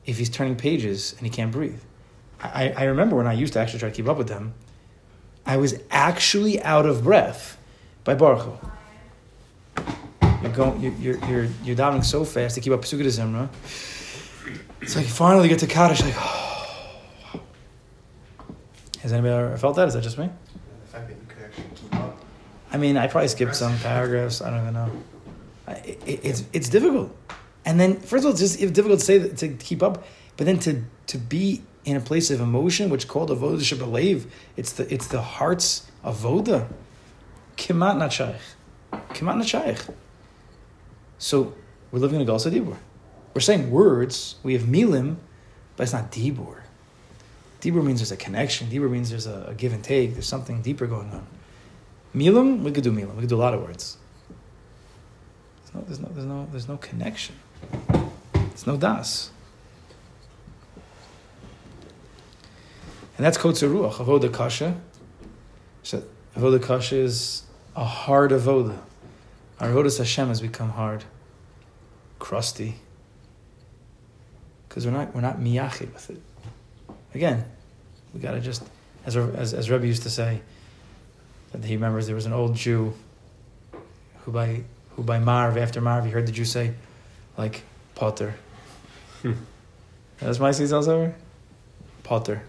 [0.06, 1.82] if he's turning pages and he can't breathe?
[2.42, 4.54] I, I remember when I used to actually try to keep up with them.
[5.46, 7.58] I was actually out of breath
[8.06, 8.58] by Baruch.
[10.42, 13.50] You're going, you're, you're, you're, you're so fast to keep up Pesukah Zimra.
[14.86, 17.42] It's like you finally get to Kaddish, like, oh.
[19.02, 19.88] Has anybody ever felt that?
[19.88, 20.30] Is that just me?
[20.84, 22.22] The fact that you could actually keep up.
[22.72, 24.44] I mean, I probably skipped some paragraphs.
[24.44, 24.92] I don't even know.
[25.68, 27.18] I, it, it's it's difficult,
[27.66, 30.06] and then first of all, it's just it's difficult to say that, to keep up,
[30.38, 34.28] but then to to be in a place of emotion, which is called avoda shabalev.
[34.56, 36.68] It's the it's the heart's avoda.
[37.58, 38.38] Kimat nachayich,
[39.16, 39.92] kimat nachayich.
[41.18, 41.56] So
[41.92, 42.78] we're living in a Galsa Dibur.
[43.36, 44.36] We're saying words.
[44.44, 45.18] We have milim,
[45.76, 46.62] but it's not dibur.
[47.60, 48.70] Dibur means there's a connection.
[48.70, 50.14] Dibur means there's a, a give and take.
[50.14, 51.28] There's something deeper going on.
[52.16, 53.14] Milim, we could do milim.
[53.16, 53.98] We could do a lot of words.
[55.74, 57.36] There's no, there's no, there's no, there's no connection.
[58.34, 59.32] There's no das.
[63.18, 64.80] And that's kotzer ruach, avoda kasha.
[65.84, 66.04] So
[66.38, 67.44] avoda kasha is
[67.76, 68.78] a hard avoda.
[69.60, 71.04] Our avodas Hashem has become hard,
[72.20, 72.76] crusty,
[74.76, 76.22] because we're not we're not miyachid with it.
[77.14, 77.46] Again,
[78.14, 78.62] we gotta just
[79.06, 80.42] as as as Rebbe used to say
[81.54, 82.94] that he remembers there was an old Jew
[84.26, 86.74] who by who by Marv after Marv he heard the Jew say
[87.38, 87.64] like
[87.96, 88.36] Potter.
[89.22, 89.32] Hmm.
[90.20, 91.16] That's my seat over?
[92.04, 92.44] Potter.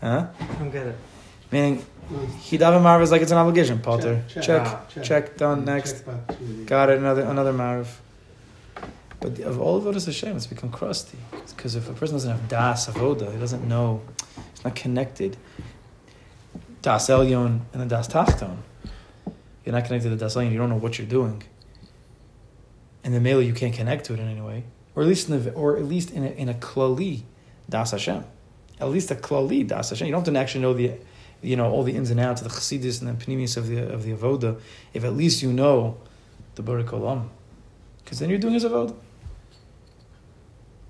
[0.00, 0.28] Huh?
[0.38, 0.96] I don't get it.
[1.50, 1.84] Meaning
[2.40, 3.80] he daven Marv is like it's an obligation.
[3.80, 4.22] Potter.
[4.28, 4.62] Check, Check.
[4.64, 5.04] Ah, Check.
[5.04, 5.36] check.
[5.36, 5.64] Done.
[5.64, 6.04] Next.
[6.04, 6.98] Check back to the- Got it.
[6.98, 8.00] Another another Marv.
[9.24, 11.16] But of all Avodas Hashem, it's become crusty.
[11.56, 14.02] Because if a person doesn't have Das Avoda, he doesn't know,
[14.52, 15.38] he's not connected.
[16.82, 18.58] Das Elyon and the Das Tachton.
[19.64, 21.42] You're not connected to Das Elyon, you don't know what you're doing.
[23.02, 24.64] And the male, you can't connect to it in any way.
[24.94, 27.22] Or at least in, the, or at least in a, in a klali
[27.70, 28.26] Das Hashem.
[28.78, 30.06] At least a klali Das Hashem.
[30.06, 30.92] You don't have to actually know the,
[31.40, 33.90] you know, all the ins and outs of the chassidus and the panimis of the,
[33.90, 34.60] of the avoda.
[34.92, 35.96] If at least you know
[36.56, 37.30] the Baruch Olam.
[38.04, 38.94] Because then you're doing his avoda.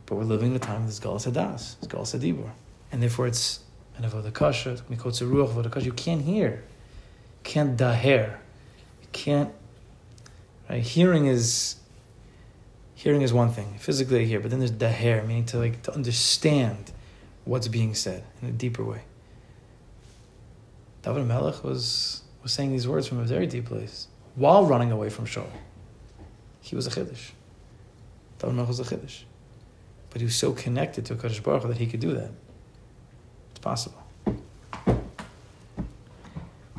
[0.06, 2.50] But we're living in a time of this Galas Hadas, this Galas Hadibur.
[2.92, 3.60] And therefore it's
[3.96, 5.86] an Avodah Kasha, Mikotze Kasha.
[5.86, 6.50] You can't hear.
[6.50, 8.38] You can't daher.
[9.02, 9.52] You can't.
[10.68, 10.82] Right?
[10.82, 11.76] Hearing is.
[12.94, 13.74] Hearing is one thing.
[13.78, 16.92] Physically I hear, but then there's daher, meaning to like to understand
[17.44, 19.02] what's being said in a deeper way.
[21.02, 25.10] David Melech was was saying these words from a very deep place while running away
[25.10, 25.50] from Shaul.
[26.60, 27.30] He was a chiddush.
[28.38, 29.24] David Melech was a chiddush.
[30.14, 32.30] But he was so connected to Kadosh Baruch that he could do that.
[33.50, 34.00] It's possible.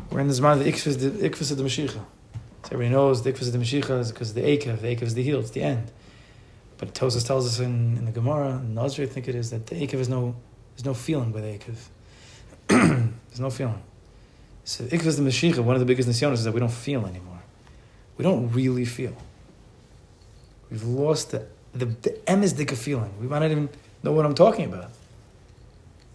[0.09, 1.89] We're in the Zman of the Ikvus of the Mashiach.
[1.89, 2.01] So
[2.71, 4.79] everybody knows the Ikvus of the Mashiach is because the Akev.
[4.79, 5.91] The Akev is the heel, it's the end.
[6.77, 9.67] But Tosus tells us in, in the Gemara, in Nazir, I think it is, that
[9.67, 10.33] the Akev is no,
[10.73, 11.75] there's no feeling the Akev.
[12.67, 13.83] there's no feeling.
[14.63, 17.05] So Ikvus of the Mashiach, one of the biggest nisyonos is that we don't feel
[17.05, 17.41] anymore.
[18.17, 19.17] We don't really feel.
[20.71, 21.45] We've lost the,
[21.75, 23.11] the, M is the feeling.
[23.19, 23.69] We might not even
[24.03, 24.91] know what I'm talking about.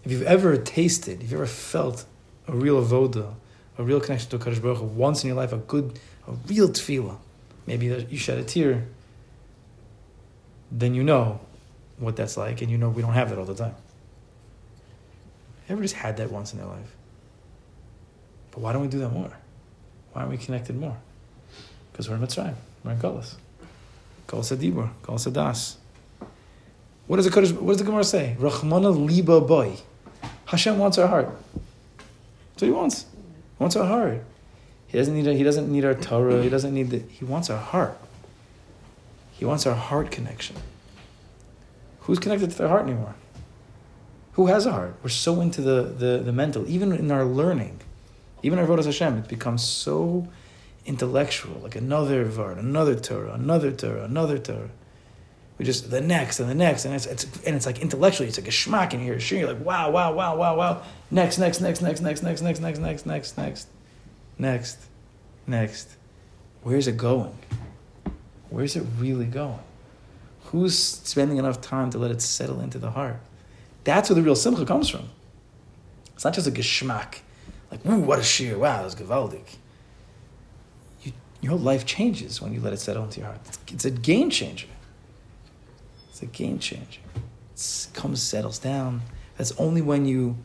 [0.05, 2.07] If you've ever tasted, if you've ever felt
[2.49, 3.35] a real avoda,
[3.77, 6.68] a real connection to Kadosh Baruch Hu, once in your life, a good, a real
[6.68, 7.18] tefillah,
[7.66, 8.87] maybe you shed a tear,
[10.73, 11.40] then you know
[11.99, 13.75] what that's like, and you know we don't have that all the time.
[15.68, 16.96] Ever just had that once in their life?
[18.51, 19.37] But why don't we do that more?
[20.12, 20.96] Why aren't we connected more?
[21.92, 23.37] Because we're in Mitzrayim, we're in Golas.
[24.31, 25.77] Golas Adibur, Golas Sadas.
[27.09, 28.37] What does the Kodesh, what does the Gemara say?
[28.38, 29.81] Rachmana liba ba'i.
[30.45, 31.29] Hashem wants our heart.
[32.53, 33.03] That's what he wants.
[33.03, 34.23] He wants our heart.
[34.87, 36.43] He doesn't need a, he doesn't need our Torah.
[36.43, 37.99] He doesn't need the, he wants our heart.
[39.33, 40.55] He wants our heart connection.
[42.03, 43.16] Who's connected to their heart anymore?
[44.33, 44.95] Who has a heart?
[45.03, 47.81] We're so into the, the, the mental, even in our learning,
[48.45, 50.29] even our Vodas Hashem, it becomes so
[50.87, 54.71] intellectual, like another Vard, another Torah, another Torah, another Torah.
[55.59, 58.38] We just the next and the next, and it's, it's and it's like intellectually, it's
[58.38, 59.21] like a schmack in here.
[59.21, 60.83] Sure, you're like wow, wow, wow, wow, wow.
[61.11, 63.69] Next, next, next, next, next, next, next, next, next, next, next,
[64.38, 64.79] next,
[65.47, 65.97] next.
[66.62, 67.37] Where's it going?
[68.49, 69.59] Where's it really going?
[70.45, 73.21] Who's spending enough time to let it settle into the heart?
[73.85, 75.09] That's where the real simcha comes from.
[76.14, 77.21] It's not just a geschmack,
[77.71, 79.57] like, ooh, what a sheer, wow, that's gewaldig.
[81.40, 83.40] You, your whole life changes when you let it settle into your heart.
[83.46, 84.68] It's, it's a game changer.
[86.09, 87.00] It's a game changer.
[87.55, 89.03] It comes, settles down.
[89.37, 90.37] That's only when you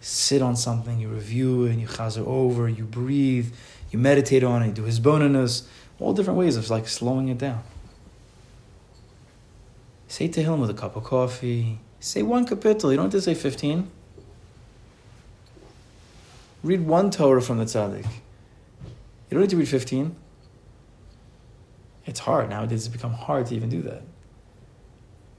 [0.00, 3.54] sit on something, you review it, and you chazer over, you breathe,
[3.90, 5.66] you meditate on it, you do hisbonenus,
[6.00, 7.62] all different ways of like slowing it down.
[10.08, 11.78] Say Tehillim with a cup of coffee.
[11.98, 12.90] Say one kapitel.
[12.90, 13.90] You don't have to say 15.
[16.62, 18.04] Read one Torah from the tzaddik.
[18.04, 20.14] You don't need to read 15.
[22.04, 22.50] It's hard.
[22.50, 24.02] Nowadays, it's become hard to even do that.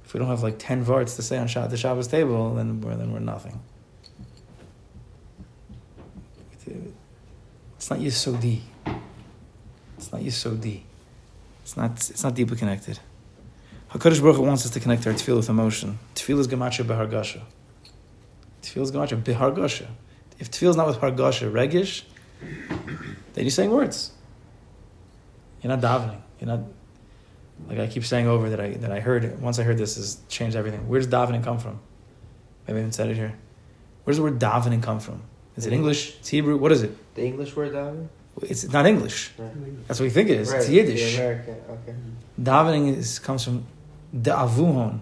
[0.06, 2.96] If we don't have like 10 varts to say on the Shabbos table, then we're,
[2.96, 3.60] then we're nothing.
[7.84, 8.62] It's not Yisodi.
[9.98, 10.84] It's not Yisodi.
[11.64, 12.98] It's not, it's not deeply connected.
[13.92, 16.00] HaKadosh Baruch Hu wants us to connect our tefillah with emotion.
[16.16, 17.42] Tefillah is gemacha behargasha.
[18.62, 19.88] Tefillah is gemacha behargasha.
[20.40, 22.04] If tefillah is not with hargasha, regish,
[22.40, 24.14] then you're saying words.
[25.64, 26.20] You're not davening.
[26.40, 26.60] You're not,
[27.70, 29.40] like I keep saying over that I, that I heard, it.
[29.40, 30.88] once I heard this, has changed everything.
[30.88, 31.80] Where does davening come from?
[32.68, 33.34] Maybe I haven't said it here.
[34.04, 35.22] Where does the word davening come from?
[35.56, 36.18] Is it English?
[36.20, 36.58] It's Hebrew?
[36.58, 36.92] What is it?
[37.16, 38.08] The English word davening?
[38.42, 39.32] It's not English.
[39.88, 40.52] That's what we think it is.
[40.52, 41.16] Right, It's Yiddish.
[41.16, 41.96] The American, okay.
[42.42, 43.66] Davening is, comes from
[44.16, 45.02] de'avuhon.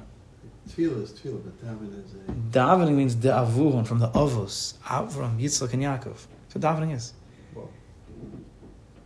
[0.70, 2.32] Tefillah is tefillah, but davening is a.
[2.58, 6.28] Davening means de'avuhon, from the avos, Avram, Yitzchak, and Yaakov.
[6.50, 7.14] That's what davening is.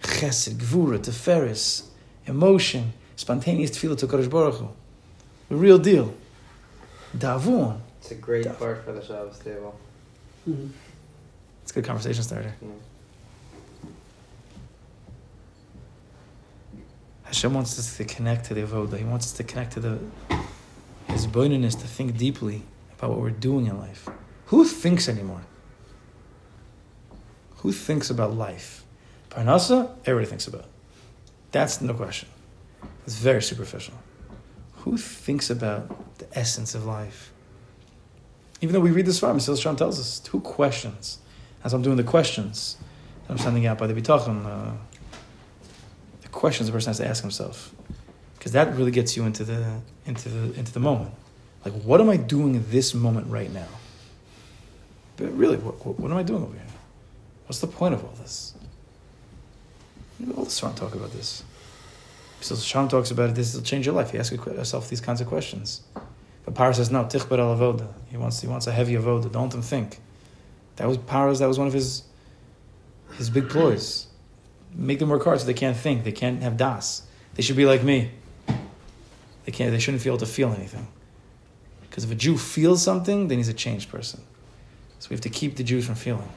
[0.06, 0.14] Whoa.
[0.14, 1.84] Chesed, gvura, teferis,
[2.28, 4.70] emotion, spontaneous tefillah to Kadosh Baruch Hu.
[5.50, 6.14] The real deal.
[7.18, 7.80] De'avuhon.
[8.02, 9.80] It's a great Def- part for the Shabbos table.
[10.48, 10.70] Mhm.
[11.64, 12.54] It's a good conversation starter.
[12.62, 12.68] Yeah.
[17.24, 18.98] Hashem wants us to connect to the avoda.
[18.98, 20.00] He wants us to connect to the
[21.08, 22.64] hisbonenus, to think deeply
[22.98, 24.08] about what we're doing in life.
[24.48, 25.42] Who thinks anymore?
[27.58, 28.85] Who thinks about life?
[29.36, 30.66] Parnasa, everybody thinks about.
[31.52, 32.30] That's no question.
[33.06, 33.94] It's very superficial.
[34.78, 37.34] Who thinks about the essence of life?
[38.62, 41.20] Even though we read this farm, Sil Sham tells us, two questions?
[41.64, 42.78] As I'm doing the questions
[43.28, 44.72] that I'm sending out by the Bitachon, uh,
[46.22, 47.74] the questions a person has to ask himself,
[48.38, 51.14] because that really gets you into the into the into the moment.
[51.66, 53.68] Like, what am I doing in this moment right now?
[55.18, 56.62] But really, what, what, what am I doing over here?
[57.48, 58.54] What's the point of all this?
[60.36, 61.44] All the Sram talk about this.
[62.42, 63.36] So Shalom talks about it.
[63.36, 64.14] This will change your life.
[64.14, 65.82] You ask yourself these kinds of questions.
[66.44, 67.04] But Paro says no.
[67.06, 67.92] Tichbar al avoda.
[68.10, 69.32] He wants he wants a heavy avoda.
[69.32, 70.00] Don't him think.
[70.76, 71.40] That was Paro's.
[71.40, 72.04] That was one of his
[73.18, 74.08] his big ploys.
[74.74, 76.04] Make them work hard so they can't think.
[76.04, 77.04] They can't have das.
[77.36, 78.12] They should be like me.
[79.46, 79.72] They can't.
[79.72, 80.88] They shouldn't feel to feel anything.
[81.82, 84.22] Because if a Jew feels something, then he's a changed person.
[85.00, 86.30] So we have to keep the Jews from feeling.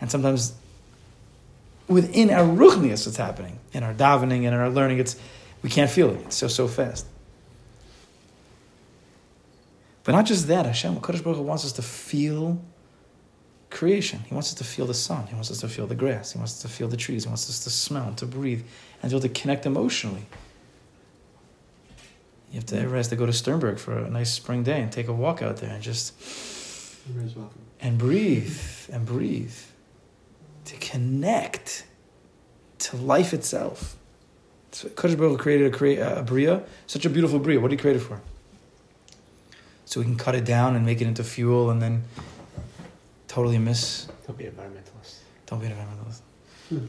[0.00, 0.54] And sometimes
[1.88, 4.98] within our ruchnias, it's happening in our davening and in our learning.
[4.98, 5.16] It's
[5.62, 6.20] we can't feel it.
[6.26, 7.06] It's so so fast.
[10.04, 12.60] But not just that, Hashem, Kadosh Baruch Hu wants us to feel
[13.70, 14.20] creation.
[14.26, 15.26] He wants us to feel the sun.
[15.26, 16.32] He wants us to feel the grass.
[16.32, 17.24] He wants us to feel the trees.
[17.24, 18.62] He wants us to smell, and to breathe,
[19.02, 20.26] and to be able to connect emotionally.
[22.50, 24.92] You have to ever has to go to Sternberg for a nice spring day and
[24.92, 26.14] take a walk out there and just
[27.80, 28.56] and breathe
[28.92, 29.56] and breathe
[30.64, 31.84] to connect
[32.78, 33.96] to life itself.
[34.72, 37.60] So Kadosh Baruch created a, crea- a bria, such a beautiful bria.
[37.60, 38.20] What did he create it for?
[39.84, 42.04] So we can cut it down and make it into fuel and then
[43.28, 44.08] totally miss.
[44.26, 45.18] Don't be an environmentalist.
[45.46, 46.20] Don't be an environmentalist.
[46.68, 46.86] Hmm.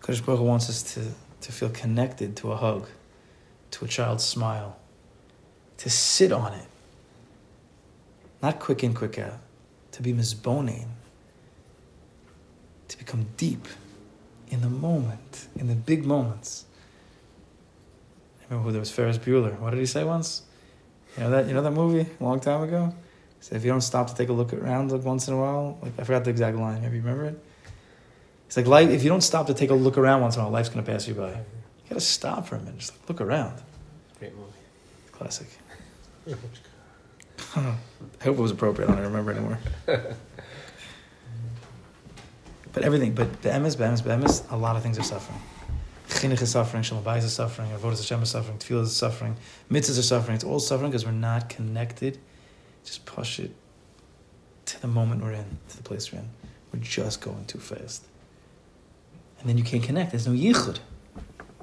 [0.00, 1.00] Kadosh Baruch wants us to,
[1.40, 2.88] to feel connected to a hug,
[3.70, 4.76] to a child's smile,
[5.78, 6.66] to sit on it.
[8.42, 9.38] Not quick in, quick out.
[9.92, 10.88] To be misboning.
[12.88, 13.68] To become deep
[14.50, 16.66] in the moment, in the big moments.
[18.40, 19.58] I remember who there was Ferris Bueller.
[19.58, 20.42] What did he say once?
[21.16, 22.94] You know that you know that movie a long time ago?
[23.38, 25.38] He said if you don't stop to take a look around like once in a
[25.38, 26.82] while, like I forgot the exact line.
[26.82, 27.42] Maybe you remember it?
[28.46, 28.90] It's like life.
[28.90, 30.82] If you don't stop to take a look around once in a while, life's gonna
[30.82, 31.30] pass you by.
[31.30, 31.38] You
[31.88, 32.78] gotta stop for a minute.
[32.78, 33.62] Just look around.
[34.18, 34.52] Great movie.
[35.12, 35.48] Classic.
[37.56, 37.76] I
[38.24, 38.90] hope it was appropriate.
[38.90, 39.58] I don't remember anymore.
[42.72, 45.40] but everything, but the emes, be'emes, be'emes, a lot of things are suffering.
[46.08, 49.36] Chinuch is suffering, Shalom is suffering, Avodah Hashem is suffering, Tefillah is suffering,
[49.70, 50.34] mitzvahs are suffering.
[50.36, 52.18] It's all suffering because we're not connected.
[52.84, 53.52] Just push it
[54.66, 56.28] to the moment we're in, to the place we're in.
[56.72, 58.04] We're just going too fast.
[59.40, 60.12] And then you can't connect.
[60.12, 60.78] There's no yichud.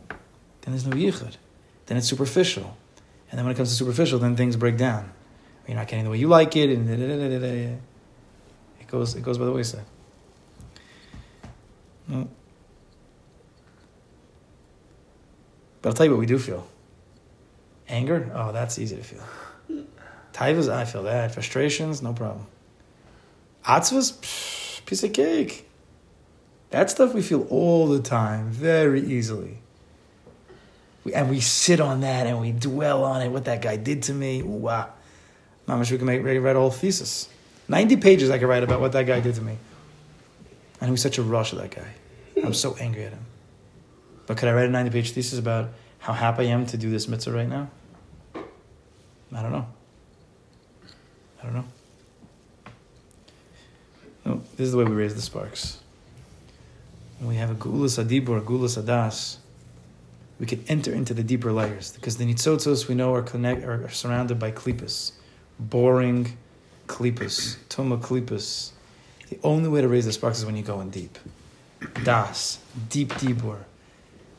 [0.10, 1.38] Then there's no yichud.
[1.86, 2.78] Then it's superficial.
[3.32, 5.12] And then when it comes to superficial, then things break down.
[5.70, 9.52] You're not getting the way you like it, and it goes it goes by the
[9.52, 9.86] wayside.
[12.08, 12.18] No.
[12.18, 12.28] Mm.
[15.84, 16.66] But I'll tell you what we do feel.
[17.88, 19.24] Anger, oh, that's easy to feel.
[20.34, 21.36] Taivas, I feel that.
[21.36, 22.48] Frustrations, no problem.
[23.64, 25.70] Atzvas, piece of cake.
[26.72, 29.60] That stuff we feel all the time, very easily.
[31.04, 34.02] We, and we sit on that and we dwell on it, what that guy did
[34.04, 34.42] to me.
[34.42, 34.94] Wow.
[35.70, 37.30] Mamash, we can make, write a whole thesis.
[37.68, 39.56] 90 pages I could write about what that guy did to me.
[40.82, 41.94] And he was such a rush of that guy.
[42.44, 43.26] I'm so angry at him.
[44.26, 46.90] But could I write a 90 page thesis about how happy I am to do
[46.90, 47.70] this mitzvah right now?
[48.36, 49.68] I don't know.
[51.40, 51.66] I don't know.
[54.26, 55.80] No, this is the way we raise the sparks.
[57.20, 59.38] When we have a gulas adibur, a gulas adas,
[60.40, 63.88] we can enter into the deeper layers because the nitzotzos we know are connect are
[63.90, 65.12] surrounded by klipas,
[65.60, 66.38] boring
[66.88, 68.72] klipas, tuma klipas.
[69.30, 71.20] The only way to raise the sparks is when you go in deep.
[72.04, 73.60] Das, deep dibur.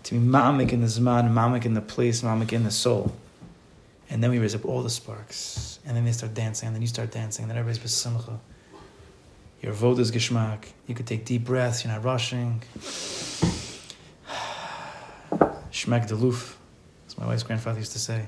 [0.05, 3.15] To be mamik in the zman, mamik in the place, mamik in the soul.
[4.09, 5.79] And then we raise up all the sparks.
[5.87, 8.39] And then they start dancing, and then you start dancing, and then everybody's besimcha.
[9.63, 10.65] Your vote is geschmack.
[10.87, 12.63] You could take deep breaths, you're not rushing.
[15.71, 16.57] Schmeck de loof,
[17.07, 18.27] as my wife's grandfather used to say.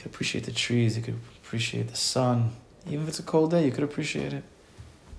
[0.00, 2.52] Could appreciate the trees, you could appreciate the sun.
[2.86, 4.42] Even if it's a cold day, you could appreciate it.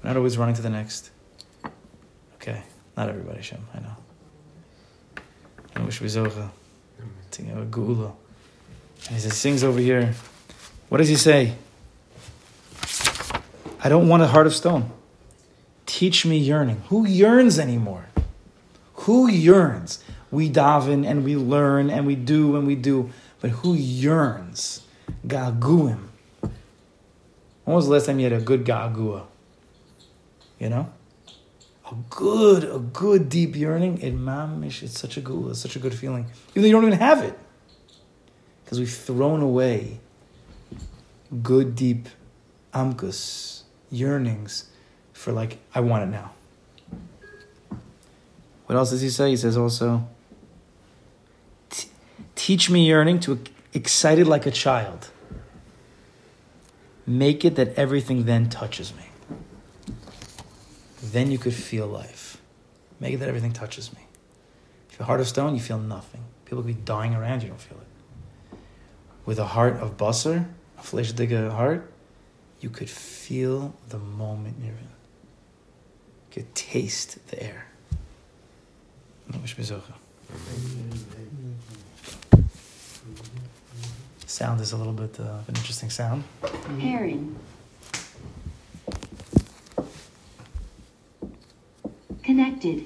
[0.02, 1.12] We're not always running to the next.
[2.38, 2.64] Okay,
[2.98, 3.96] not everybody, Shem, I know.
[5.76, 6.50] I wish we zocha.
[7.30, 8.14] To have a gula.
[9.06, 10.16] And he says, sings over here.
[10.90, 11.54] What does he say?
[13.84, 14.90] I don't want a heart of stone.
[15.86, 16.82] Teach me yearning.
[16.90, 18.08] Who yearns anymore?
[18.94, 20.04] Who yearns?
[20.32, 23.12] We daven and we learn and we do and we do,
[23.42, 24.84] but who yearns?
[25.28, 26.08] Gaguim.
[27.64, 29.26] When was the last time you had a good gagua?
[30.60, 30.90] You know?
[31.92, 34.02] A good, a good deep yearning.
[34.02, 36.28] It mamish, it's such a it's such a good feeling.
[36.52, 37.38] Even though you don't even have it.
[38.64, 40.00] Because we've thrown away
[41.44, 42.08] good deep
[42.74, 44.70] amkus, yearnings
[45.14, 46.32] for like, I want it now.
[48.66, 49.32] What else does he say?
[49.32, 50.06] He says also, "T-
[52.42, 53.40] teach me yearning to
[53.72, 55.10] excited like a child.
[57.06, 59.04] Make it that everything then touches me.
[61.04, 62.42] Then you could feel life.
[63.00, 64.08] Make it that everything touches me.
[64.90, 66.24] If you're heart of stone, you feel nothing.
[66.46, 68.58] People could be dying around you, don't feel it.
[69.24, 70.48] With a heart of basar,
[70.80, 71.92] a flesh digger heart,
[72.60, 74.94] you could feel the moment you're in.
[76.26, 77.68] You could taste the air.
[79.32, 79.94] Zocha.
[84.26, 86.24] Sound is a little bit uh, of an interesting sound.
[86.80, 87.36] Pairing.
[92.24, 92.86] Connected.